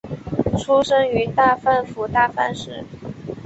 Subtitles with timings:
[0.57, 2.83] 出身于大阪府大阪市。